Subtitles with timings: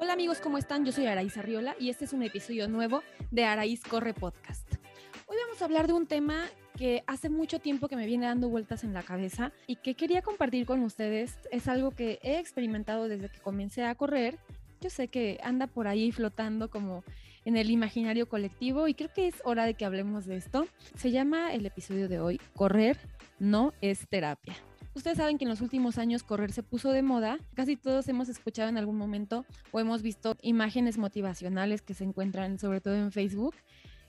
[0.00, 0.84] Hola amigos, ¿cómo están?
[0.84, 4.68] Yo soy Araíz Arriola y este es un episodio nuevo de Araíz Corre Podcast.
[5.26, 8.48] Hoy vamos a hablar de un tema que hace mucho tiempo que me viene dando
[8.48, 11.38] vueltas en la cabeza y que quería compartir con ustedes.
[11.52, 14.38] Es algo que he experimentado desde que comencé a correr.
[14.80, 17.04] Yo sé que anda por ahí flotando como
[17.44, 20.66] en el imaginario colectivo y creo que es hora de que hablemos de esto.
[20.96, 22.98] Se llama el episodio de hoy Correr
[23.38, 24.54] no es terapia.
[24.94, 27.38] Ustedes saben que en los últimos años correr se puso de moda.
[27.54, 32.58] Casi todos hemos escuchado en algún momento o hemos visto imágenes motivacionales que se encuentran
[32.60, 33.56] sobre todo en Facebook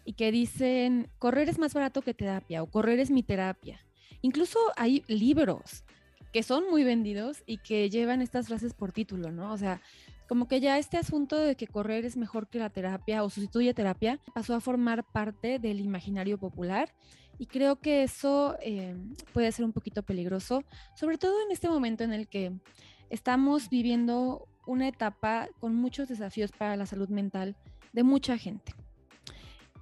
[0.06, 3.80] y que dicen, correr es más barato que terapia o correr es mi terapia.
[4.22, 5.84] Incluso hay libros
[6.32, 9.54] que son muy vendidos y que llevan estas frases por título, ¿no?
[9.54, 9.82] O sea,
[10.28, 13.74] como que ya este asunto de que correr es mejor que la terapia o sustituye
[13.74, 16.94] terapia pasó a formar parte del imaginario popular
[17.38, 18.96] y creo que eso eh,
[19.34, 20.64] puede ser un poquito peligroso,
[20.96, 22.54] sobre todo en este momento en el que
[23.10, 27.56] estamos viviendo una etapa con muchos desafíos para la salud mental
[27.94, 28.74] de mucha gente.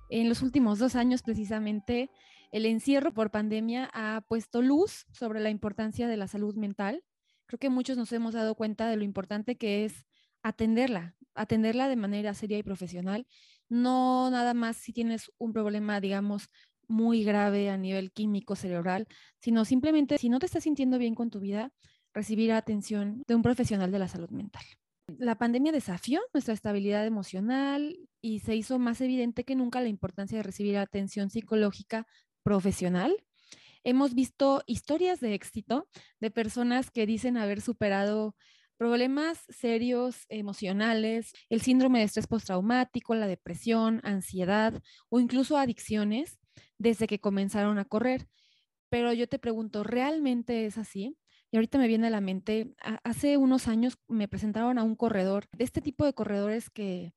[0.09, 2.09] En los últimos dos años, precisamente,
[2.51, 7.03] el encierro por pandemia ha puesto luz sobre la importancia de la salud mental.
[7.47, 10.05] Creo que muchos nos hemos dado cuenta de lo importante que es
[10.43, 13.25] atenderla, atenderla de manera seria y profesional,
[13.69, 16.49] no nada más si tienes un problema, digamos,
[16.87, 19.07] muy grave a nivel químico cerebral,
[19.39, 21.71] sino simplemente si no te estás sintiendo bien con tu vida,
[22.13, 24.63] recibir atención de un profesional de la salud mental.
[25.17, 30.37] La pandemia desafió nuestra estabilidad emocional y se hizo más evidente que nunca la importancia
[30.37, 32.07] de recibir atención psicológica
[32.43, 33.15] profesional.
[33.83, 35.89] Hemos visto historias de éxito
[36.21, 38.35] de personas que dicen haber superado
[38.77, 46.39] problemas serios emocionales, el síndrome de estrés postraumático, la depresión, ansiedad o incluso adicciones
[46.77, 48.27] desde que comenzaron a correr.
[48.89, 51.17] Pero yo te pregunto, ¿realmente es así?
[51.51, 55.45] Y ahorita me viene a la mente, hace unos años me presentaron a un corredor,
[55.51, 57.13] de este tipo de corredores que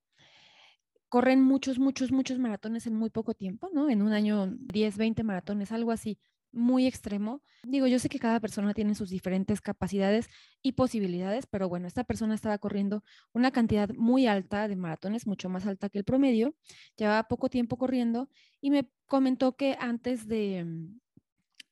[1.09, 3.89] corren muchos, muchos, muchos maratones en muy poco tiempo, ¿no?
[3.89, 6.19] En un año 10, 20 maratones, algo así,
[6.57, 7.43] muy extremo.
[7.63, 10.29] Digo, yo sé que cada persona tiene sus diferentes capacidades
[10.63, 15.49] y posibilidades, pero bueno, esta persona estaba corriendo una cantidad muy alta de maratones, mucho
[15.49, 16.55] más alta que el promedio,
[16.97, 18.29] llevaba poco tiempo corriendo
[18.61, 20.99] y me comentó que antes de mm,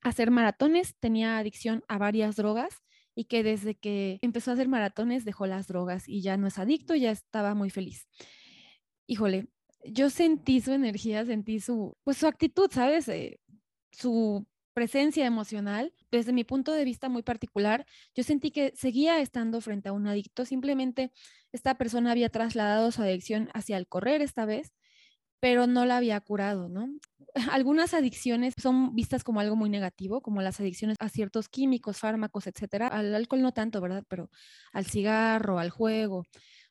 [0.03, 2.83] hacer maratones tenía adicción a varias drogas
[3.15, 6.59] y que desde que empezó a hacer maratones dejó las drogas y ya no es
[6.59, 8.07] adicto, ya estaba muy feliz.
[9.07, 9.49] Híjole,
[9.85, 13.09] yo sentí su energía, sentí su, pues su actitud, ¿sabes?
[13.09, 13.41] Eh,
[13.91, 19.61] su presencia emocional, desde mi punto de vista muy particular, yo sentí que seguía estando
[19.61, 21.13] frente a un adicto, simplemente
[21.53, 24.75] esta persona había trasladado su adicción hacia el correr esta vez
[25.45, 26.89] pero no la había curado, ¿no?
[27.53, 32.47] Algunas adicciones son vistas como algo muy negativo, como las adicciones a ciertos químicos, fármacos,
[32.47, 32.89] etcétera.
[32.89, 34.05] Al alcohol no tanto, ¿verdad?
[34.09, 34.31] Pero
[34.73, 36.25] al cigarro, al juego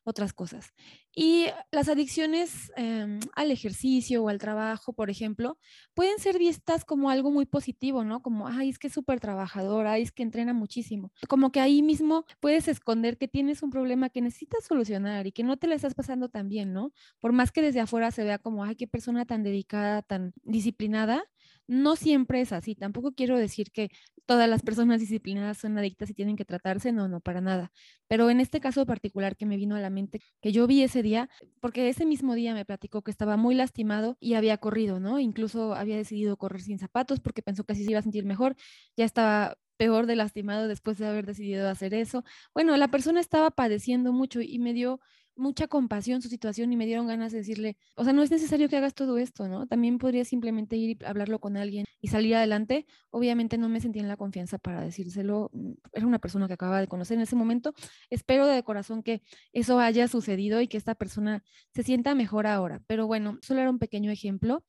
[0.03, 0.73] otras cosas.
[1.15, 5.57] Y las adicciones em, al ejercicio o al trabajo, por ejemplo,
[5.93, 8.21] pueden ser vistas como algo muy positivo, ¿no?
[8.21, 11.11] Como, ay, es que es súper trabajador, ay, es que entrena muchísimo.
[11.29, 15.43] Como que ahí mismo puedes esconder que tienes un problema que necesitas solucionar y que
[15.43, 16.91] no te le estás pasando tan bien, ¿no?
[17.19, 21.23] Por más que desde afuera se vea como, ay, qué persona tan dedicada, tan disciplinada,
[21.67, 22.75] no siempre es así.
[22.75, 23.89] Tampoco quiero decir que
[24.25, 27.71] todas las personas disciplinadas son adictas y tienen que tratarse, no, no, para nada.
[28.07, 31.03] Pero en este caso particular que me vino a la mente, que yo vi ese
[31.03, 31.29] día,
[31.59, 35.19] porque ese mismo día me platicó que estaba muy lastimado y había corrido, ¿no?
[35.19, 38.55] Incluso había decidido correr sin zapatos porque pensó que así se iba a sentir mejor,
[38.97, 42.23] ya estaba peor de lastimado después de haber decidido hacer eso.
[42.53, 44.99] Bueno, la persona estaba padeciendo mucho y me dio
[45.35, 48.69] mucha compasión su situación y me dieron ganas de decirle, o sea, no es necesario
[48.69, 49.67] que hagas todo esto, ¿no?
[49.67, 52.85] También podría simplemente ir y hablarlo con alguien y salir adelante.
[53.09, 55.49] Obviamente no me sentí en la confianza para decírselo.
[55.53, 57.73] Mm, era una persona que acababa de conocer en ese momento.
[58.09, 59.21] Espero de corazón que
[59.53, 61.43] eso haya sucedido y que esta persona
[61.73, 62.81] se sienta mejor ahora.
[62.87, 64.63] Pero bueno, solo era un pequeño ejemplo.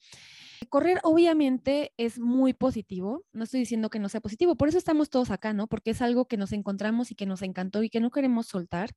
[0.68, 5.10] Correr obviamente es muy positivo, no estoy diciendo que no sea positivo, por eso estamos
[5.10, 5.66] todos acá, ¿no?
[5.66, 8.90] Porque es algo que nos encontramos y que nos encantó y que no queremos soltar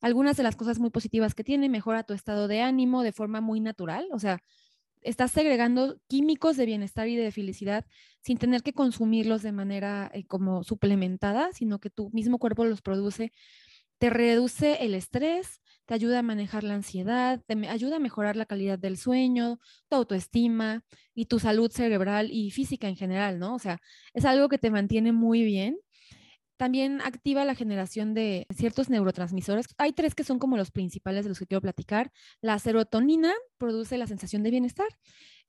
[0.00, 3.40] algunas de las cosas muy positivas que tiene, mejora tu estado de ánimo de forma
[3.40, 4.40] muy natural, o sea,
[5.04, 7.84] estás segregando químicos de bienestar y de felicidad
[8.20, 12.82] sin tener que consumirlos de manera eh, como suplementada, sino que tu mismo cuerpo los
[12.82, 13.32] produce,
[13.98, 18.46] te reduce el estrés, te ayuda a manejar la ansiedad, te ayuda a mejorar la
[18.46, 20.84] calidad del sueño, tu autoestima
[21.14, 23.54] y tu salud cerebral y física en general, ¿no?
[23.54, 23.80] O sea,
[24.14, 25.78] es algo que te mantiene muy bien
[26.56, 29.66] también activa la generación de ciertos neurotransmisores.
[29.78, 32.12] Hay tres que son como los principales de los que quiero platicar.
[32.40, 34.88] La serotonina produce la sensación de bienestar,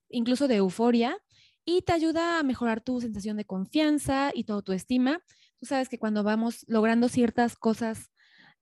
[0.09, 1.17] incluso de euforia,
[1.65, 5.19] y te ayuda a mejorar tu sensación de confianza y tu autoestima.
[5.59, 8.11] Tú sabes que cuando vamos logrando ciertas cosas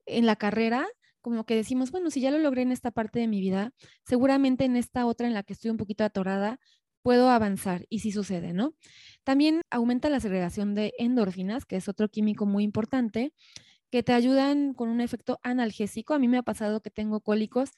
[0.05, 0.87] en la carrera,
[1.21, 3.71] como que decimos, bueno, si ya lo logré en esta parte de mi vida,
[4.05, 6.59] seguramente en esta otra en la que estoy un poquito atorada,
[7.03, 8.73] puedo avanzar y sí sucede, ¿no?
[9.23, 13.33] También aumenta la segregación de endorfinas, que es otro químico muy importante,
[13.91, 16.13] que te ayudan con un efecto analgésico.
[16.13, 17.71] A mí me ha pasado que tengo cólicos,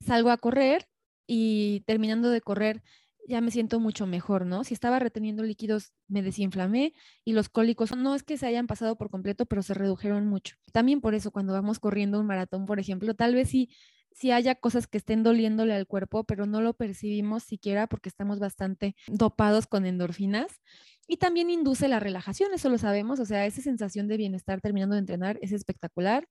[0.00, 0.88] salgo a correr
[1.26, 2.82] y terminando de correr
[3.28, 4.64] ya me siento mucho mejor, ¿no?
[4.64, 6.92] Si estaba reteniendo líquidos, me desinflamé
[7.24, 10.56] y los cólicos no es que se hayan pasado por completo, pero se redujeron mucho.
[10.72, 13.70] También por eso cuando vamos corriendo un maratón, por ejemplo, tal vez sí,
[14.14, 18.38] sí haya cosas que estén doliéndole al cuerpo, pero no lo percibimos siquiera porque estamos
[18.38, 20.60] bastante dopados con endorfinas.
[21.08, 24.94] Y también induce la relajación, eso lo sabemos, o sea, esa sensación de bienestar terminando
[24.94, 26.28] de entrenar es espectacular.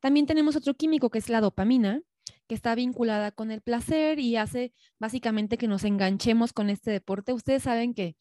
[0.00, 2.02] También tenemos otro químico que es la dopamina,
[2.46, 7.32] que está vinculada con el placer y hace básicamente que nos enganchemos con este deporte.
[7.32, 8.16] Ustedes saben que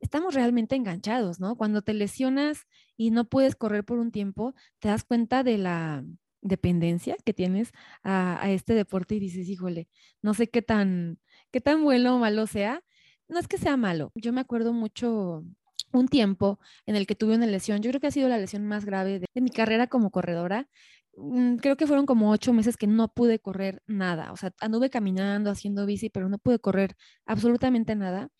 [0.00, 1.56] estamos realmente enganchados, ¿no?
[1.56, 2.62] Cuando te lesionas
[2.96, 6.04] y no puedes correr por un tiempo, te das cuenta de la
[6.42, 7.72] dependencia que tienes
[8.02, 9.88] a, este deporte y dices, híjole,
[10.22, 11.18] no sé qué tan,
[11.50, 12.82] qué tan bueno o malo sea.
[13.28, 14.12] No es que sea malo.
[14.14, 15.44] Yo me acuerdo mucho
[15.92, 18.66] un tiempo en el que tuve una lesión, yo creo que ha sido la lesión
[18.66, 20.68] más grave de mi carrera como corredora,
[21.16, 24.32] Mm, creo que fueron como ocho meses que no pude correr nada.
[24.32, 26.96] O sea, anduve caminando, haciendo bici, pero no pude correr
[27.26, 28.30] absolutamente nada.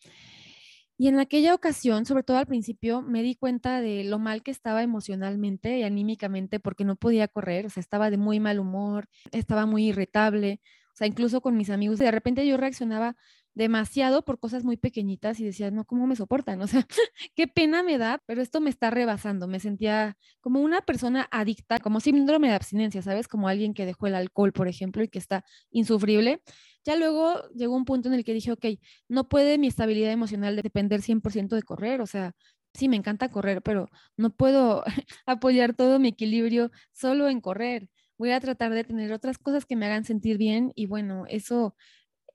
[0.98, 4.50] Y en aquella ocasión, sobre todo al principio, me di cuenta de lo mal que
[4.50, 9.06] estaba emocionalmente y anímicamente porque no podía correr, o sea, estaba de muy mal humor,
[9.32, 10.60] estaba muy irritable,
[10.92, 13.16] o sea, incluso con mis amigos, de repente yo reaccionaba
[13.54, 16.60] demasiado por cosas muy pequeñitas y decía, no, ¿cómo me soportan?
[16.62, 16.86] O sea,
[17.34, 19.46] qué pena me da, pero esto me está rebasando.
[19.48, 23.28] Me sentía como una persona adicta, como síndrome de abstinencia, ¿sabes?
[23.28, 26.42] Como alguien que dejó el alcohol, por ejemplo, y que está insufrible.
[26.84, 28.66] Ya luego llegó un punto en el que dije, ok,
[29.08, 32.32] no puede mi estabilidad emocional depender 100% de correr, o sea,
[32.74, 34.82] sí, me encanta correr, pero no puedo
[35.26, 37.88] apoyar todo mi equilibrio solo en correr.
[38.18, 41.74] Voy a tratar de tener otras cosas que me hagan sentir bien y bueno, eso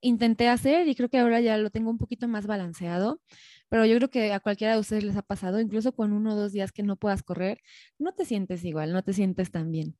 [0.02, 3.22] intenté hacer y creo que ahora ya lo tengo un poquito más balanceado,
[3.70, 6.36] pero yo creo que a cualquiera de ustedes les ha pasado, incluso con uno o
[6.36, 7.60] dos días que no puedas correr,
[8.00, 9.98] no te sientes igual, no te sientes tan bien.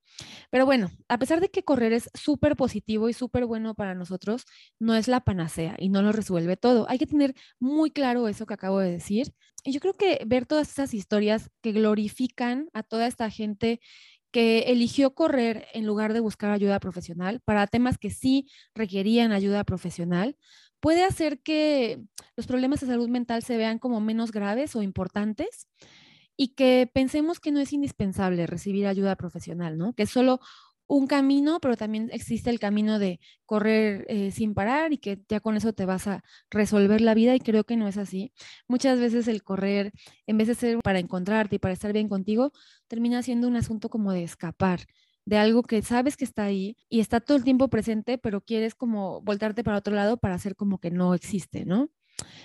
[0.52, 4.46] Pero bueno, a pesar de que correr es súper positivo y súper bueno para nosotros,
[4.80, 6.86] no es la panacea y no lo resuelve todo.
[6.90, 9.34] Hay que tener muy claro eso que acabo de decir.
[9.64, 13.80] Y yo creo que ver todas esas historias que glorifican a toda esta gente
[14.32, 19.64] que eligió correr en lugar de buscar ayuda profesional para temas que sí requerían ayuda
[19.64, 20.38] profesional,
[20.80, 22.02] puede hacer que
[22.36, 25.68] los problemas de salud mental se vean como menos graves o importantes
[26.36, 29.94] y que pensemos que no es indispensable recibir ayuda profesional, ¿no?
[29.94, 30.40] Que solo
[30.88, 35.42] un camino, pero también existe el camino de correr eh, sin parar y que ya
[35.42, 38.32] con eso te vas a resolver la vida y creo que no es así.
[38.68, 39.92] Muchas veces el correr,
[40.28, 42.54] en vez de ser para encontrarte y para estar bien contigo,
[42.88, 44.82] termina siendo un asunto como de escapar
[45.28, 48.76] de algo que sabes que está ahí y está todo el tiempo presente, pero quieres
[48.76, 51.90] como voltarte para otro lado para hacer como que no existe, ¿no?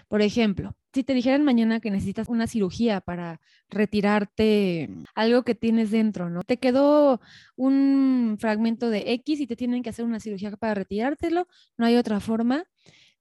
[0.08, 3.40] Por ejemplo, si te dijeran mañana que necesitas una cirugía para
[3.70, 6.42] retirarte algo que tienes dentro, ¿no?
[6.42, 7.20] Te quedó
[7.54, 11.46] un fragmento de X y te tienen que hacer una cirugía para retirártelo,
[11.76, 12.64] no hay otra forma.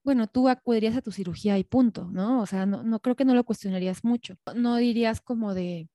[0.04, 2.42] Bueno, tú acudirías a tu cirugía y punto, ¿no?
[2.42, 4.36] O sea, no, no creo que no lo cuestionarías mucho.
[4.56, 5.88] No dirías como de,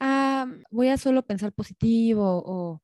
[0.00, 2.80] ah, voy a solo pensar positivo o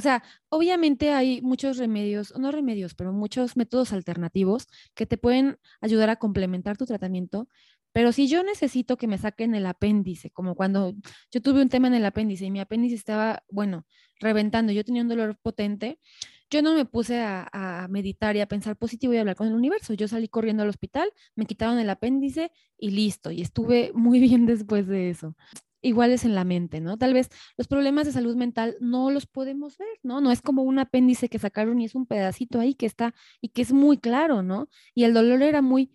[0.00, 5.58] o sea, obviamente hay muchos remedios, no remedios, pero muchos métodos alternativos que te pueden
[5.82, 7.48] ayudar a complementar tu tratamiento.
[7.92, 10.94] Pero si yo necesito que me saquen el apéndice, como cuando
[11.30, 13.84] yo tuve un tema en el apéndice y mi apéndice estaba, bueno,
[14.20, 15.98] reventando, yo tenía un dolor potente,
[16.48, 19.48] yo no me puse a, a, meditar y a pensar positivo y a hablar con
[19.48, 19.92] el universo.
[19.92, 23.30] Yo salí corriendo al hospital, me quitaron el apéndice y listo.
[23.32, 25.36] Y estuve muy bien después de eso
[25.82, 26.96] iguales en la mente, ¿no?
[26.98, 30.20] Tal vez los problemas de salud mental no los podemos ver, ¿no?
[30.20, 33.48] No es como un apéndice que sacaron y es un pedacito ahí que está y
[33.50, 34.68] que es muy claro, ¿no?
[34.94, 35.92] Y el dolor era muy,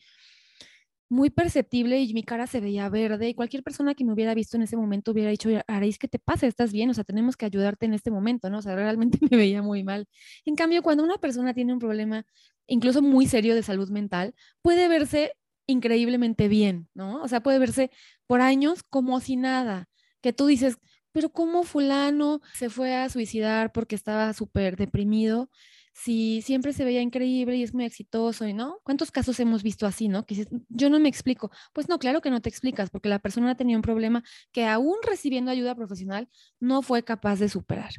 [1.10, 4.58] muy perceptible y mi cara se veía verde y cualquier persona que me hubiera visto
[4.58, 6.48] en ese momento hubiera dicho, Araís, ¿qué te pasa?
[6.48, 6.90] ¿Estás bien?
[6.90, 8.60] O sea, tenemos que ayudarte en este momento, ¿no?
[8.60, 10.08] O sea, realmente me veía muy mal.
[10.46, 12.26] En cambio, cuando una persona tiene un problema
[12.68, 15.34] incluso muy serio de salud mental, puede verse
[15.68, 17.22] increíblemente bien, ¿no?
[17.22, 17.92] O sea, puede verse
[18.28, 19.90] por años como si nada,
[20.22, 20.78] que tú dices,
[21.12, 25.50] pero ¿cómo fulano se fue a suicidar porque estaba súper deprimido?
[25.94, 28.80] Si siempre se veía increíble y es muy exitoso, ¿y no?
[28.84, 30.26] ¿Cuántos casos hemos visto así, no?
[30.26, 31.52] Que yo no me explico.
[31.74, 34.98] Pues no, claro que no te explicas, porque la persona tenía un problema que aún
[35.08, 36.28] recibiendo ayuda profesional
[36.60, 37.92] no fue capaz de superar.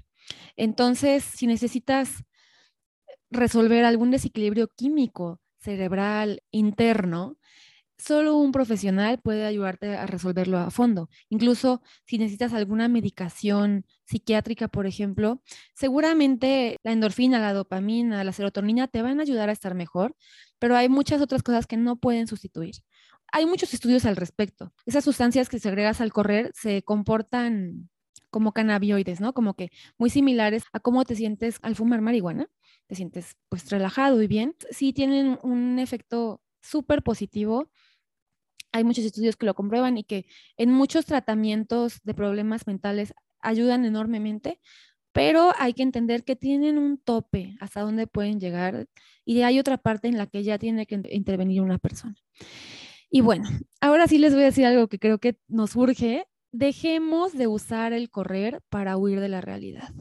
[0.56, 2.22] Entonces, si necesitas
[3.30, 7.36] resolver algún desequilibrio químico cerebral interno,
[7.98, 11.08] solo un profesional puede ayudarte a resolverlo a fondo.
[11.28, 15.42] Incluso si necesitas alguna medicación psiquiátrica, por ejemplo,
[15.74, 20.14] seguramente la endorfina, la dopamina, la serotonina te van a ayudar a estar mejor,
[20.58, 22.76] pero hay muchas otras cosas que no pueden sustituir.
[23.32, 24.72] Hay muchos estudios al respecto.
[24.86, 27.90] Esas sustancias que segregas al correr se comportan
[28.36, 29.32] como cannabinoides, ¿no?
[29.32, 32.50] Como que muy similares a cómo te sientes al fumar marihuana.
[32.86, 34.54] Te sientes pues relajado y bien.
[34.70, 37.70] Sí tienen un efecto súper positivo.
[38.72, 40.26] Hay muchos estudios que lo comprueban y que
[40.58, 44.60] en muchos tratamientos de problemas mentales ayudan enormemente,
[45.12, 48.86] pero hay que entender que tienen un tope hasta dónde pueden llegar
[49.24, 52.16] y hay otra parte en la que ya tiene que intervenir una persona.
[53.08, 53.48] Y bueno,
[53.80, 56.26] ahora sí les voy a decir algo que creo que nos urge.
[56.56, 59.92] Dejemos de usar el correr para huir de la realidad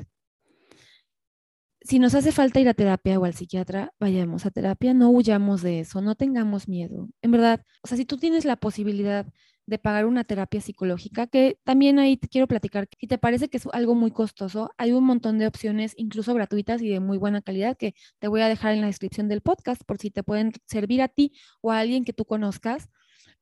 [1.85, 5.61] si nos hace falta ir a terapia o al psiquiatra, vayamos a terapia, no huyamos
[5.61, 7.09] de eso, no tengamos miedo.
[7.21, 9.27] En verdad, o sea, si tú tienes la posibilidad
[9.67, 13.57] de pagar una terapia psicológica, que también ahí te quiero platicar, si te parece que
[13.57, 17.43] es algo muy costoso, hay un montón de opciones, incluso gratuitas y de muy buena
[17.43, 20.53] calidad, que te voy a dejar en la descripción del podcast por si te pueden
[20.65, 22.89] servir a ti o a alguien que tú conozcas.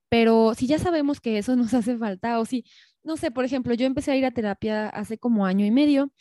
[0.09, 2.65] Pero si ya sabemos que eso nos hace falta, o si,
[3.03, 6.11] no sé, por ejemplo, yo empecé a ir a terapia hace como año y medio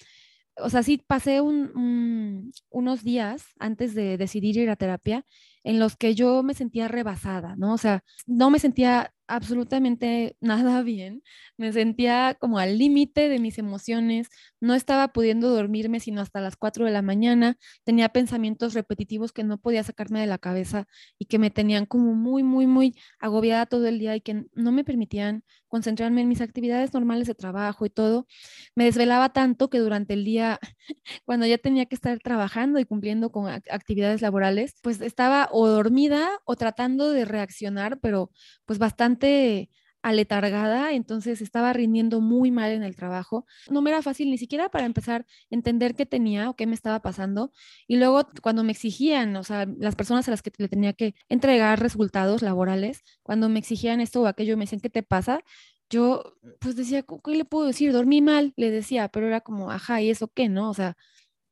[0.57, 5.25] o sea, sí pasé unos días antes de decidir ir a terapia
[5.65, 7.73] en los que yo me sentía rebasada, ¿no?
[7.75, 11.23] O sea, no me sentía absolutamente nada bien,
[11.57, 14.29] me sentía como al límite de mis emociones,
[14.61, 19.45] no estaba pudiendo dormirme sino hasta las 4 de la mañana, tenía pensamientos repetitivos que
[19.45, 20.87] no podía sacarme de la cabeza
[21.19, 24.73] y que me tenían como muy, muy, muy agobiada todo el día y que no
[24.73, 28.27] me permitían concentrarme en mis actividades normales de trabajo y todo.
[28.75, 30.59] Me desvelaba tanto que durante el día,
[31.25, 36.29] cuando ya tenía que estar trabajando y cumpliendo con actividades laborales, pues estaba o dormida
[36.45, 38.31] o tratando de reaccionar, pero
[38.67, 38.79] pues
[39.23, 39.71] bastante
[40.05, 43.47] aletargada, entonces estaba rindiendo muy mal en el trabajo.
[43.71, 46.75] No me era fácil ni siquiera para empezar a entender qué tenía o qué me
[46.75, 47.53] estaba pasando.
[47.87, 51.15] Y luego cuando me exigían, o sea, las personas a las que le tenía que
[51.29, 55.41] entregar resultados laborales, cuando me exigían esto o aquello, me decían, ¿qué te pasa?
[55.89, 57.93] Yo pues decía, ¿qué le puedo decir?
[57.93, 60.71] Dormí mal, le decía, pero era como, ajá, ¿y eso qué, no?
[60.71, 60.97] O sea,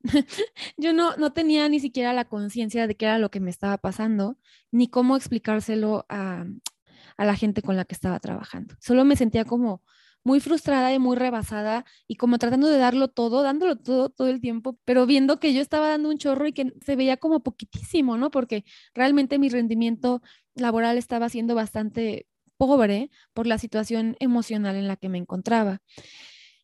[0.77, 3.77] yo no, no tenía ni siquiera la conciencia de qué era lo que me estaba
[3.77, 4.37] pasando,
[4.71, 6.45] ni cómo explicárselo a,
[7.17, 8.75] a la gente con la que estaba trabajando.
[8.79, 9.81] Solo me sentía como
[10.23, 14.39] muy frustrada y muy rebasada y como tratando de darlo todo, dándolo todo todo el
[14.41, 18.17] tiempo, pero viendo que yo estaba dando un chorro y que se veía como poquitísimo,
[18.17, 18.31] ¿no?
[18.31, 18.63] Porque
[18.93, 20.21] realmente mi rendimiento
[20.55, 22.27] laboral estaba siendo bastante
[22.57, 25.81] pobre por la situación emocional en la que me encontraba.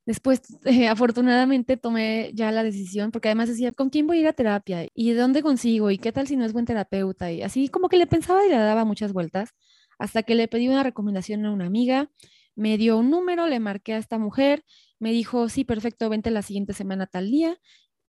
[0.05, 4.27] Después, eh, afortunadamente, tomé ya la decisión, porque además decía, ¿con quién voy a ir
[4.27, 4.87] a terapia?
[4.93, 5.91] ¿Y de dónde consigo?
[5.91, 7.31] ¿Y qué tal si no es buen terapeuta?
[7.31, 9.53] Y así como que le pensaba y le daba muchas vueltas,
[9.97, 12.11] hasta que le pedí una recomendación a una amiga,
[12.55, 14.63] me dio un número, le marqué a esta mujer,
[14.99, 17.57] me dijo, sí, perfecto, vente la siguiente semana tal día.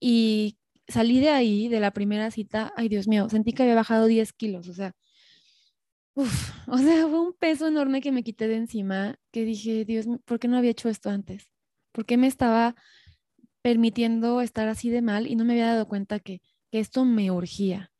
[0.00, 4.06] Y salí de ahí, de la primera cita, ay Dios mío, sentí que había bajado
[4.06, 4.94] 10 kilos, o sea,
[6.14, 10.06] uf, o sea, fue un peso enorme que me quité de encima, que dije, Dios,
[10.24, 11.48] ¿por qué no había hecho esto antes?
[11.92, 12.74] ¿Por qué me estaba
[13.62, 16.40] permitiendo estar así de mal y no me había dado cuenta que,
[16.72, 17.90] esto me urgía?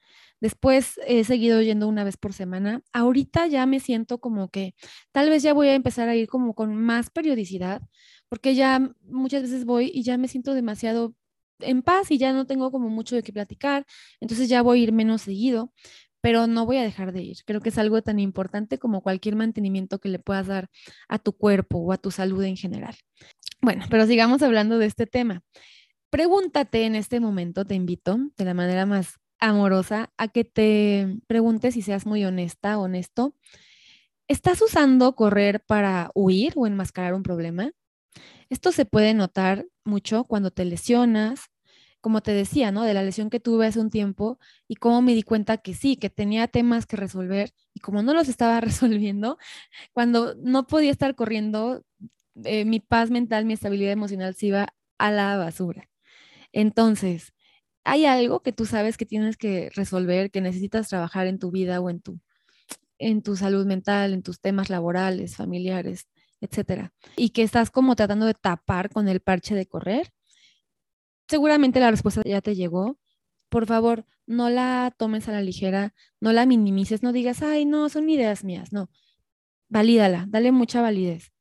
[0.41, 2.83] Después he seguido yendo una vez por semana.
[2.93, 4.75] Ahorita ya me siento como que
[5.13, 7.83] tal vez ya voy a empezar a ir como con más periodicidad,
[8.29, 11.15] porque ya muchas veces voy y ya me siento demasiado
[11.61, 13.87] en paz y ya no tengo como mucho de qué platicar,
[14.21, 15.73] entonces ya voy a ir menos seguido,
[16.21, 17.39] pero no voy a dejar de ir.
[17.47, 20.69] Creo que es algo tan importante como cualquier mantenimiento que le puedas dar
[21.09, 22.97] a tu cuerpo o a tu salud en general.
[23.63, 25.43] Bueno, pero sigamos hablando de este tema.
[26.11, 31.77] Pregúntate en este momento, te invito de la manera más amorosa a que te preguntes
[31.77, 33.35] y seas muy honesta, honesto.
[34.29, 37.73] ¿Estás usando correr para huir o enmascarar un problema?
[38.51, 41.51] Esto se puede notar mucho cuando te lesionas,
[42.01, 42.85] como te decía, ¿no?
[42.85, 44.39] De la lesión que tuve hace un tiempo
[44.69, 48.15] y cómo me di cuenta que sí, que tenía temas que resolver y como no
[48.15, 49.39] los estaba resolviendo,
[49.93, 51.85] cuando no podía estar corriendo,
[52.45, 55.89] eh, mi paz mental, mi estabilidad emocional se iba a la basura.
[56.53, 57.35] Entonces,
[57.87, 61.81] hay algo que tú sabes que tienes que resolver, que necesitas trabajar en tu vida
[61.81, 62.21] o en tu,
[62.99, 66.09] en tu salud mental, en tus temas laborales, familiares,
[66.41, 70.13] etcétera, y que estás como tratando de tapar con el parche de correr,
[71.29, 72.99] seguramente la respuesta ya te llegó.
[73.49, 77.89] Por favor, no la tomes a la ligera, no la minimices, no digas, ay, no,
[77.89, 78.91] son ideas mías, no.
[79.69, 81.33] Valídala, dale mucha validez.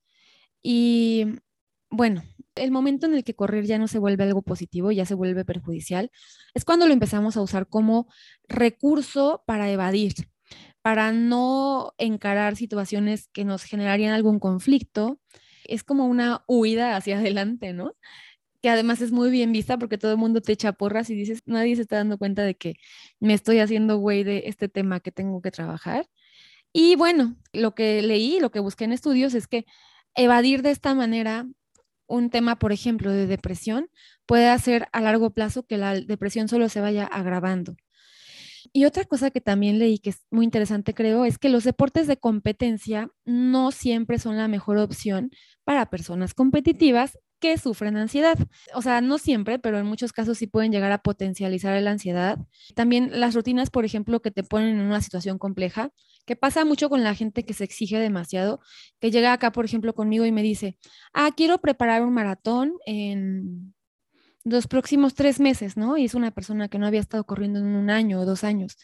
[0.61, 1.25] Y
[1.89, 2.23] bueno,
[2.55, 5.45] el momento en el que correr ya no se vuelve algo positivo, ya se vuelve
[5.45, 6.12] perjudicial,
[6.53, 8.07] es cuando lo empezamos a usar como
[8.47, 10.13] recurso para evadir,
[10.81, 15.19] para no encarar situaciones que nos generarían algún conflicto.
[15.63, 17.93] Es como una huida hacia adelante, ¿no?
[18.65, 21.41] que además es muy bien vista porque todo el mundo te echa porras y dices,
[21.45, 22.74] nadie se está dando cuenta de que
[23.19, 26.07] me estoy haciendo güey de este tema que tengo que trabajar.
[26.74, 29.65] Y bueno, lo que leí, lo que busqué en estudios es que
[30.15, 31.45] evadir de esta manera
[32.07, 33.89] un tema, por ejemplo, de depresión,
[34.25, 37.75] puede hacer a largo plazo que la depresión solo se vaya agravando.
[38.75, 42.08] Y otra cosa que también leí que es muy interesante, creo, es que los deportes
[42.08, 45.32] de competencia no siempre son la mejor opción
[45.63, 48.38] para personas competitivas que sufren ansiedad.
[48.74, 52.38] O sea, no siempre, pero en muchos casos sí pueden llegar a potencializar la ansiedad.
[52.75, 55.91] También las rutinas, por ejemplo, que te ponen en una situación compleja,
[56.25, 58.60] que pasa mucho con la gente que se exige demasiado,
[59.00, 60.77] que llega acá, por ejemplo, conmigo y me dice,
[61.13, 63.74] ah, quiero preparar un maratón en
[64.45, 65.97] los próximos tres meses, ¿no?
[65.97, 68.77] Y es una persona que no había estado corriendo en un año o dos años.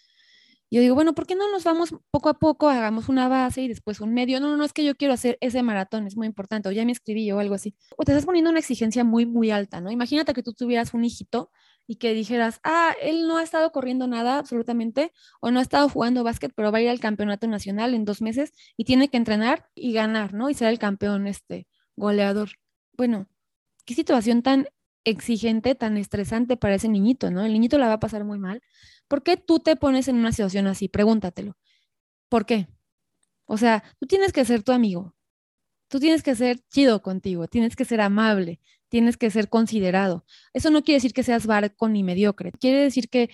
[0.73, 3.67] Yo digo, bueno, ¿por qué no nos vamos poco a poco, hagamos una base y
[3.67, 4.39] después un medio?
[4.39, 6.85] No, no, no, es que yo quiero hacer ese maratón, es muy importante, o ya
[6.85, 7.75] me escribí o algo así.
[7.97, 9.91] O te estás poniendo una exigencia muy, muy alta, ¿no?
[9.91, 11.51] Imagínate que tú tuvieras un hijito
[11.87, 15.89] y que dijeras, ah, él no ha estado corriendo nada absolutamente, o no ha estado
[15.89, 19.17] jugando básquet, pero va a ir al campeonato nacional en dos meses y tiene que
[19.17, 20.49] entrenar y ganar, ¿no?
[20.49, 22.51] Y ser el campeón, este, goleador.
[22.93, 23.27] Bueno,
[23.85, 24.67] qué situación tan
[25.05, 27.43] exigente, tan estresante para ese niñito, ¿no?
[27.43, 28.61] El niñito la va a pasar muy mal.
[29.07, 30.87] ¿Por qué tú te pones en una situación así?
[30.87, 31.57] Pregúntatelo.
[32.29, 32.67] ¿Por qué?
[33.45, 35.15] O sea, tú tienes que ser tu amigo.
[35.89, 40.25] Tú tienes que ser chido contigo, tienes que ser amable, tienes que ser considerado.
[40.53, 43.29] Eso no quiere decir que seas barco ni mediocre, quiere decir que,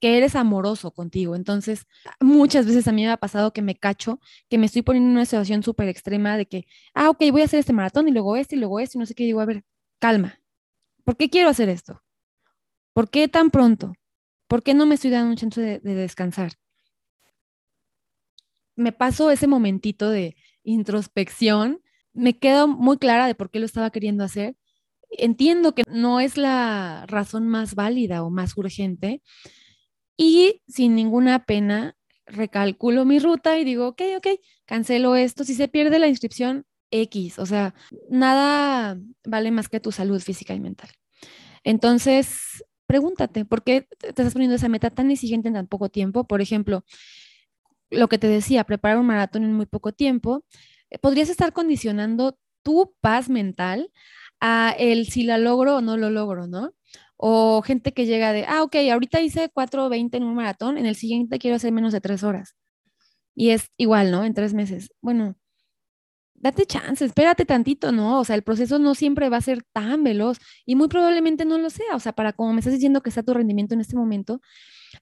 [0.00, 1.36] que eres amoroso contigo.
[1.36, 1.86] Entonces,
[2.20, 5.16] muchas veces a mí me ha pasado que me cacho, que me estoy poniendo en
[5.16, 8.36] una situación súper extrema de que, ah, ok, voy a hacer este maratón y luego
[8.36, 9.24] este y luego este y no sé qué.
[9.24, 9.64] digo, a ver,
[9.98, 10.39] calma,
[11.04, 12.02] ¿Por qué quiero hacer esto?
[12.92, 13.94] ¿Por qué tan pronto?
[14.48, 16.52] ¿Por qué no me estoy dando un chance de, descansar?
[18.76, 21.80] Me paso ese momentito de introspección,
[22.12, 24.56] me quedo muy clara de por qué lo estaba queriendo hacer.
[25.10, 29.22] Entiendo que no es la razón más válida o más urgente
[30.16, 34.26] y sin ninguna pena recalculo mi ruta y digo, ok, ok,
[34.64, 35.44] cancelo esto.
[35.44, 37.74] Si se pierde la inscripción, X, o sea,
[38.10, 40.90] nada vale más que tu salud física y mental.
[41.64, 46.24] Entonces, pregúntate, ¿por qué te estás poniendo esa meta tan exigente en tan poco tiempo?
[46.24, 46.84] Por ejemplo,
[47.90, 50.44] lo que te decía, preparar un maratón en muy poco tiempo,
[50.90, 53.90] eh, podrías estar condicionando tu paz mental
[54.40, 56.74] a el si la logro o no lo logro, ¿no?
[57.16, 60.96] O gente que llega de, ah, ok, ahorita hice 4.20 en un maratón, en el
[60.96, 62.56] siguiente quiero hacer menos de tres horas.
[63.34, 64.24] Y es igual, ¿no?
[64.24, 64.90] En tres meses.
[65.00, 65.36] Bueno,
[66.40, 68.18] date chance, espérate tantito, ¿no?
[68.18, 71.58] O sea, el proceso no siempre va a ser tan veloz y muy probablemente no
[71.58, 71.94] lo sea.
[71.94, 74.40] O sea, para como me estás diciendo que está tu rendimiento en este momento,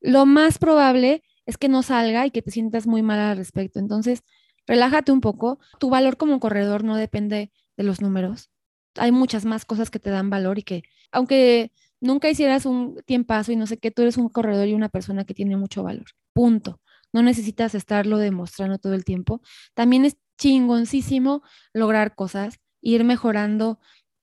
[0.01, 3.79] lo más probable es que no salga y que te sientas muy mal al respecto.
[3.79, 4.23] Entonces,
[4.67, 5.61] relájate un poco.
[5.79, 8.51] Tu valor como corredor no depende de los números.
[8.97, 13.53] Hay muchas más cosas que te dan valor y que, aunque nunca hicieras un tiempazo
[13.53, 16.07] y no sé qué, tú eres un corredor y una persona que tiene mucho valor.
[16.33, 16.81] Punto.
[17.13, 19.41] No necesitas estarlo demostrando todo el tiempo.
[19.75, 21.43] También es chingoncísimo
[21.75, 23.79] lograr cosas, ir mejorando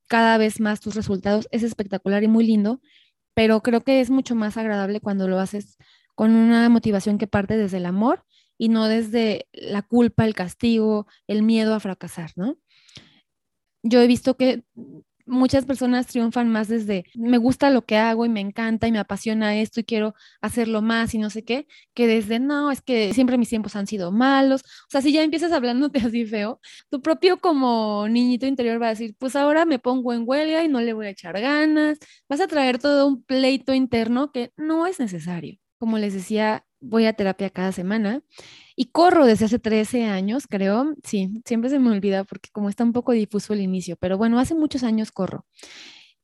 [0.08, 1.48] cada vez más tus resultados.
[1.52, 2.82] Es espectacular y muy lindo,
[3.36, 5.78] pero creo que es mucho más agradable cuando lo haces
[6.16, 8.26] con una motivación que parte desde el amor
[8.58, 12.58] y no desde la culpa, el castigo, el miedo a fracasar, ¿no?
[13.84, 14.64] Yo he visto que
[15.26, 19.00] muchas personas triunfan más desde me gusta lo que hago y me encanta y me
[19.00, 23.14] apasiona esto y quiero hacerlo más y no sé qué, que desde no, es que
[23.14, 24.62] siempre mis tiempos han sido malos.
[24.64, 26.60] O sea, si ya empiezas hablándote así feo,
[26.90, 30.68] tu propio como niñito interior va a decir, pues ahora me pongo en huelga y
[30.68, 31.98] no le voy a echar ganas.
[32.30, 35.58] Vas a traer todo un pleito interno que no es necesario.
[35.78, 38.22] Como les decía, voy a terapia cada semana
[38.76, 40.96] y corro desde hace 13 años, creo.
[41.04, 44.40] Sí, siempre se me olvida porque como está un poco difuso el inicio, pero bueno,
[44.40, 45.46] hace muchos años corro.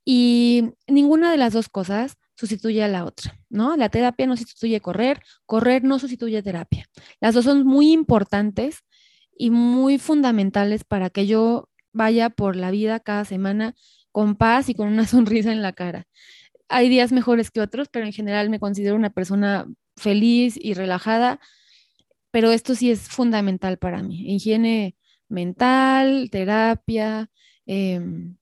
[0.03, 3.77] Y ninguna de las dos cosas sustituye a la otra, ¿no?
[3.77, 6.87] La terapia no sustituye correr, correr no sustituye terapia.
[7.19, 8.79] Las dos son muy importantes
[9.37, 13.75] y muy fundamentales para que yo vaya por la vida cada semana
[14.11, 16.07] con paz y con una sonrisa en la cara.
[16.67, 21.39] Hay días mejores que otros, pero en general me considero una persona feliz y relajada
[22.31, 24.33] pero esto sí es fundamental para mí.
[24.35, 24.95] Higiene
[25.29, 27.29] mental, terapia,
[27.65, 28.37] em,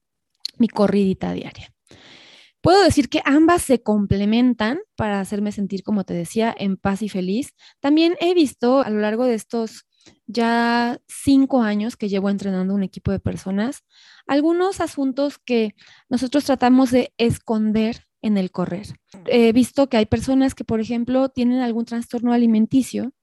[0.58, 1.73] mi corridita diaria.
[2.62, 7.10] Puedo decir que ambas se complementan para hacerme sentir, como te decía, en paz y
[7.10, 7.54] feliz.
[7.80, 9.86] También he visto a lo largo de estos
[10.28, 13.84] ya cinco años que llevo entrenando un equipo de personas,
[14.28, 15.75] algunos asuntos que
[16.10, 18.88] nosotros tratamos de esconder en el correr.
[19.25, 23.13] He visto que hay personas que, por ejemplo, tienen algún trastorno alimenticio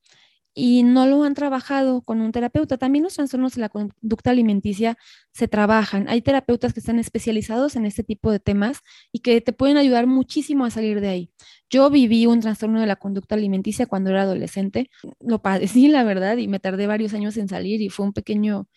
[0.59, 2.77] y no lo han trabajado con un terapeuta.
[2.79, 4.97] También los trastornos de la conducta alimenticia
[5.31, 6.09] se trabajan.
[6.09, 8.79] Hay terapeutas que están especializados en este tipo de temas
[9.11, 11.31] y que te pueden ayudar muchísimo a salir de ahí.
[11.69, 14.89] Yo viví un trastorno de la conducta alimenticia cuando era adolescente.
[15.19, 18.67] Lo padecí, la verdad, y me tardé varios años en salir y fue un pequeño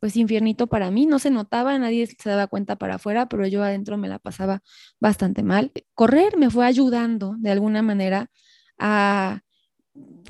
[0.00, 3.62] pues infiernito para mí, no se notaba, nadie se daba cuenta para afuera, pero yo
[3.62, 4.62] adentro me la pasaba
[4.98, 5.70] bastante mal.
[5.94, 8.30] Correr me fue ayudando de alguna manera
[8.78, 9.42] a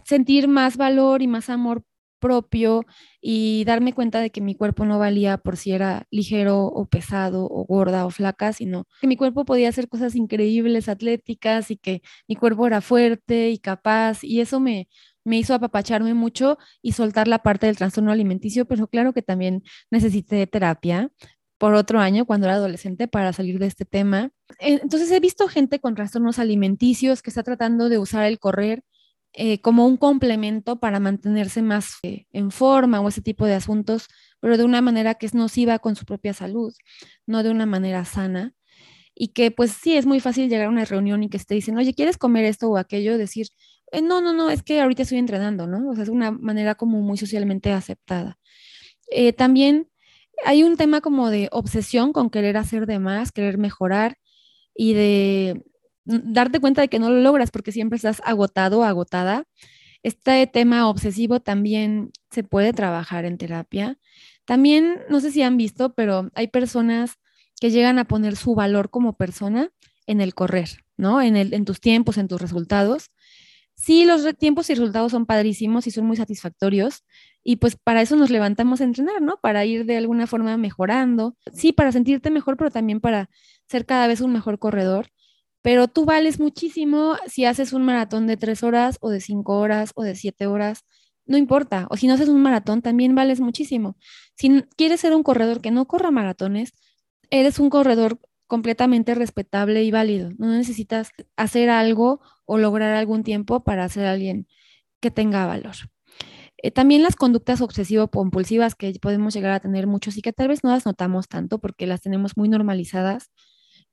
[0.05, 1.83] sentir más valor y más amor
[2.19, 2.85] propio
[3.21, 7.45] y darme cuenta de que mi cuerpo no valía por si era ligero o pesado
[7.45, 12.03] o gorda o flaca, sino que mi cuerpo podía hacer cosas increíbles, atléticas y que
[12.27, 14.89] mi cuerpo era fuerte y capaz y eso me,
[15.25, 19.63] me hizo apapacharme mucho y soltar la parte del trastorno alimenticio, pero claro que también
[19.91, 21.11] necesité terapia
[21.59, 24.31] por otro año cuando era adolescente para salir de este tema.
[24.61, 28.85] Entonces he visto gente con trastornos alimenticios que está tratando de usar el correr
[29.35, 34.09] eh, como un complemento para mantenerse más eh, en forma o ese tipo de asuntos,
[34.41, 36.75] pero de una manera que es nociva con su propia salud,
[37.27, 38.55] no de una manera sana.
[39.15, 41.77] Y que pues sí, es muy fácil llegar a una reunión y que te dicen,
[41.79, 43.19] oye, ¿quieres comer esto o aquello?
[43.19, 43.49] Decir,
[43.93, 45.91] eh, no, no, no, es que ahorita estoy entrenando, ¿no?
[45.91, 48.39] O sea, es una manera como muy socialmente aceptada.
[49.37, 49.89] también
[50.45, 54.19] hay un tema como de obsesión con querer hacer de más, querer mejorar
[54.75, 55.65] y de
[56.09, 59.45] darte cuenta de que no lo logras porque siempre estás agotado agotada.
[60.03, 63.99] Este tema obsesivo también se puede trabajar en terapia.
[64.45, 67.19] También, no sé si han visto, pero hay personas
[67.61, 69.71] que llegan a poner su valor como persona
[70.07, 71.21] en el correr, ¿no?
[71.21, 73.11] En, el, en tus tiempos, en tus resultados.
[73.75, 77.05] Sí, los tiempos y resultados son padrísimos y son muy satisfactorios.
[77.45, 79.39] Y pues para eso nos levantamos a entrenar, ¿no?
[79.41, 81.37] Para ir de alguna forma mejorando.
[81.53, 83.29] Sí, para sentirte mejor, pero también para
[83.69, 85.11] ser cada vez un mejor corredor
[85.69, 89.93] pero tú vales muchísimo si haces un maratón de tres horas o de cinco horas
[89.97, 90.87] o de siete horas,
[91.27, 91.87] no importa.
[91.91, 93.99] O si no haces un maratón, también vales muchísimo.
[94.35, 96.73] Si quieres ser un corredor que no corra maratones,
[97.29, 100.31] eres un corredor completamente respetable y válido.
[100.39, 104.49] No necesitas hacer algo o lograr algún tiempo para ser alguien
[105.01, 105.75] que tenga valor.
[106.63, 110.65] Eh, también las conductas obsesivo-compulsivas que podemos llegar a tener muchos y que tal vez
[110.65, 113.31] no las notamos tanto porque las tenemos muy normalizadas,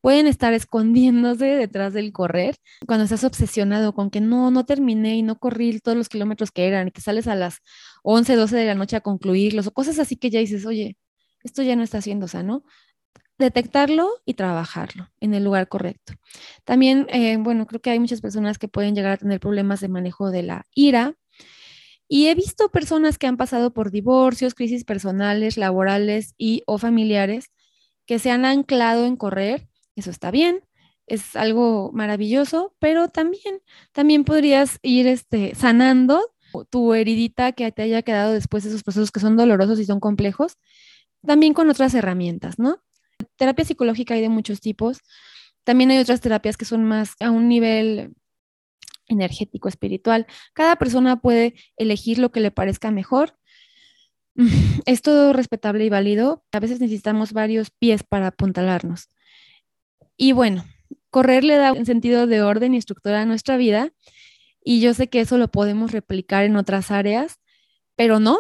[0.06, 5.24] pueden estar escondiéndose detrás del correr cuando estás obsesionado con que no, no terminé y
[5.24, 7.64] no corrí todos los kilómetros que eran y que sales a las
[8.04, 10.96] 11, 12 de la noche a concluirlos o cosas así que ya dices, oye,
[11.44, 12.64] esto ya no está siendo sano.
[13.40, 16.14] Detectarlo y trabajarlo en el lugar correcto.
[16.66, 19.88] También, eh, bueno, creo que hay muchas personas que pueden llegar a tener problemas de
[19.88, 21.16] manejo de la ira,
[22.08, 27.50] y he visto personas que han pasado por divorcios, crisis personales, laborales y o familiares
[28.06, 30.64] que se han anclado en correr eso está bien,
[31.08, 36.34] es algo maravilloso, pero también, también podrías ir este, sanando
[36.70, 40.00] tu heridita que te haya quedado después de esos procesos que son dolorosos y son
[40.00, 40.58] complejos,
[41.26, 42.82] también con otras herramientas, ¿no?
[43.36, 45.00] Terapia psicológica hay de muchos tipos.
[45.64, 48.14] También hay otras terapias que son más a un nivel
[49.08, 50.28] energético, espiritual.
[50.54, 53.38] Cada persona puede elegir lo que le parezca mejor.
[54.86, 56.46] Es todo respetable y válido.
[56.52, 59.10] A veces necesitamos varios pies para apuntalarnos.
[60.18, 60.66] Y bueno,
[61.10, 63.92] correr le da un sentido de orden y estructura a nuestra vida
[64.64, 67.40] y yo sé que eso lo podemos replicar en otras áreas,
[67.96, 68.40] pero no,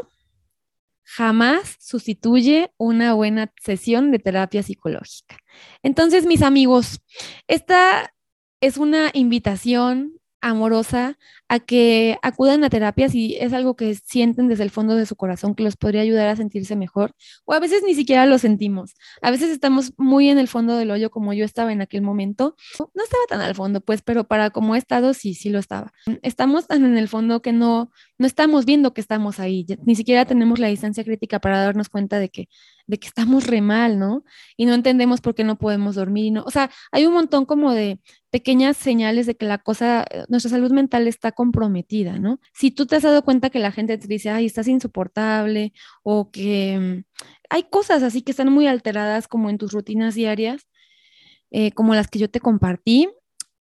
[1.03, 5.37] jamás sustituye una buena sesión de terapia psicológica.
[5.83, 7.01] Entonces, mis amigos,
[7.47, 8.13] esta
[8.59, 14.63] es una invitación amorosa a que acudan a terapia si es algo que sienten desde
[14.63, 17.11] el fondo de su corazón que los podría ayudar a sentirse mejor,
[17.45, 18.95] o a veces ni siquiera lo sentimos.
[19.21, 22.55] A veces estamos muy en el fondo del hoyo como yo estaba en aquel momento.
[22.79, 25.93] No estaba tan al fondo, pues, pero para como he estado, sí, sí lo estaba.
[26.21, 30.25] Estamos tan en el fondo que no, no estamos viendo que estamos ahí, ni siquiera
[30.25, 32.47] tenemos la distancia crítica para darnos cuenta de que
[32.87, 34.23] de que estamos re mal, ¿no?
[34.57, 36.33] Y no entendemos por qué no podemos dormir.
[36.33, 36.43] ¿no?
[36.43, 40.51] O sea, hay un montón como de pequeñas señales de que la cosa, eh, nuestra
[40.51, 42.39] salud mental está comprometida, ¿no?
[42.53, 46.31] Si tú te has dado cuenta que la gente te dice, ay, estás insoportable o
[46.31, 50.67] que mm, hay cosas así que están muy alteradas como en tus rutinas diarias,
[51.51, 53.09] eh, como las que yo te compartí,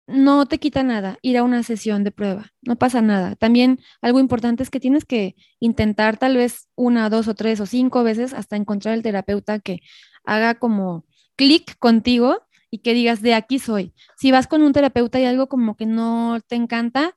[0.06, 3.34] no te quita nada ir a una sesión de prueba, no pasa nada.
[3.36, 7.66] También algo importante es que tienes que intentar tal vez una, dos o tres o
[7.66, 9.80] cinco veces hasta encontrar el terapeuta que
[10.24, 11.04] haga como
[11.36, 12.38] clic contigo
[12.70, 13.94] y que digas, de aquí soy.
[14.16, 17.16] Si vas con un terapeuta y algo como que no te encanta,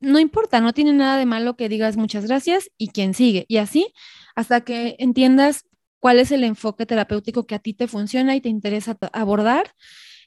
[0.00, 3.44] no importa, no tiene nada de malo que digas muchas gracias y quien sigue.
[3.48, 3.92] Y así
[4.34, 5.64] hasta que entiendas
[5.98, 9.74] cuál es el enfoque terapéutico que a ti te funciona y te interesa abordar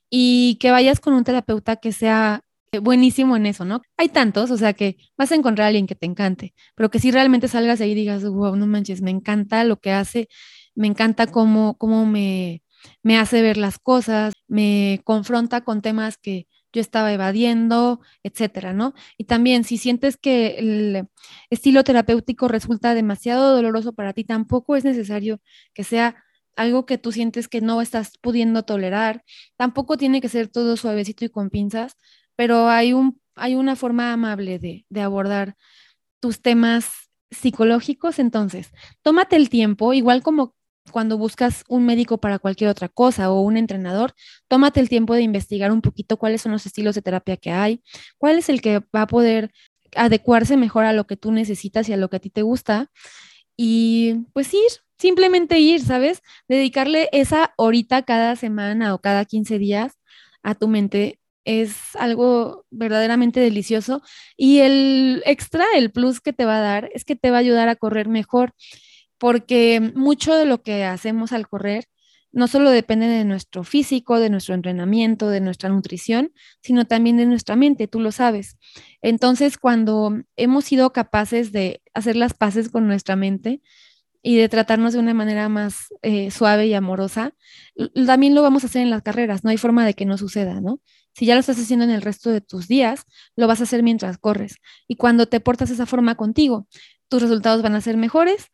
[0.10, 2.42] y que vayas con un terapeuta que sea
[2.82, 3.82] buenísimo en eso, ¿no?
[3.98, 7.00] Hay tantos, o sea que vas a encontrar a alguien que te encante, pero que
[7.00, 10.28] si realmente salgas ahí y digas, wow, no manches, me encanta lo que hace,
[10.76, 12.64] me encanta cómo, cómo me,
[13.04, 18.94] me hace ver las cosas, me confronta con temas que yo estaba evadiendo, etcétera, ¿no?
[19.18, 21.08] Y también si sientes que el
[21.50, 25.40] estilo terapéutico resulta demasiado doloroso para ti, tampoco es necesario
[25.74, 26.16] que sea
[26.56, 29.24] algo que tú sientes que no estás pudiendo tolerar.
[29.56, 31.96] Tampoco tiene que ser todo suavecito y con pinzas,
[32.36, 35.56] pero hay, un, hay una forma amable de, de abordar
[36.20, 38.20] tus temas psicológicos.
[38.20, 40.56] Entonces, tómate el tiempo, igual como
[40.92, 44.14] cuando buscas un médico para cualquier otra cosa o un entrenador,
[44.48, 47.82] tómate el tiempo de investigar un poquito cuáles son los estilos de terapia que hay,
[48.18, 49.52] cuál es el que va a poder
[49.96, 52.92] adecuarse mejor a lo que tú necesitas y a lo que a ti te gusta.
[53.56, 56.22] Y pues ir, simplemente ir, ¿sabes?
[56.48, 59.94] Dedicarle esa horita cada semana o cada 15 días
[60.44, 64.02] a tu mente es algo verdaderamente delicioso
[64.38, 67.40] y el extra, el plus que te va a dar es que te va a
[67.42, 68.54] ayudar a correr mejor
[69.24, 71.86] porque mucho de lo que hacemos al correr
[72.34, 77.26] no solo depende de nuestro físico, de nuestro entrenamiento, de nuestra nutrición, sino también de
[77.26, 78.58] nuestra mente, tú lo sabes.
[79.02, 83.62] Entonces, cuando hemos sido capaces de hacer las paces con nuestra mente
[84.22, 87.34] y de tratarnos de una manera más eh, suave y amorosa,
[88.06, 90.60] también lo vamos a hacer en las carreras, no hay forma de que no suceda,
[90.60, 90.82] ¿no?
[91.14, 93.06] Si ya lo estás haciendo en el resto de tus días,
[93.38, 94.58] lo vas a hacer mientras corres.
[94.86, 96.68] Y cuando te portas esa forma contigo,
[97.08, 98.50] tus resultados van a ser mejores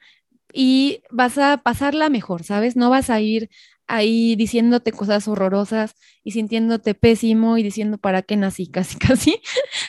[0.54, 2.76] y vas a pasarla mejor, ¿sabes?
[2.76, 3.50] No vas a ir
[3.88, 9.42] ahí diciéndote cosas horrorosas y sintiéndote pésimo y diciendo para qué nací, casi, casi.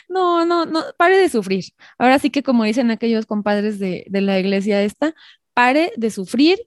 [0.09, 1.65] No, no, no, pare de sufrir.
[1.97, 5.13] Ahora sí que como dicen aquellos compadres de, de la iglesia esta,
[5.53, 6.59] pare de sufrir.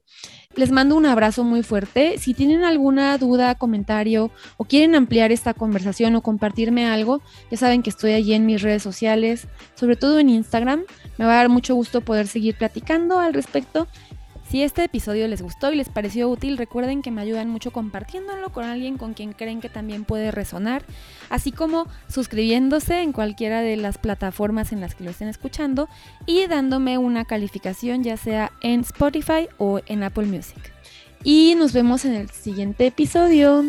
[0.56, 2.18] Les mando un abrazo muy fuerte.
[2.18, 7.82] Si tienen alguna duda, comentario o quieren ampliar esta conversación o compartirme algo, ya saben
[7.82, 10.84] que estoy allí en mis redes sociales, sobre todo en Instagram.
[11.18, 13.88] Me va a dar mucho gusto poder seguir platicando al respecto
[14.54, 18.52] si este episodio les gustó y les pareció útil, recuerden que me ayudan mucho compartiéndolo
[18.52, 20.84] con alguien con quien creen que también puede resonar,
[21.28, 25.88] así como suscribiéndose en cualquiera de las plataformas en las que lo estén escuchando
[26.24, 30.72] y dándome una calificación ya sea en Spotify o en Apple Music.
[31.24, 33.64] Y nos vemos en el siguiente episodio.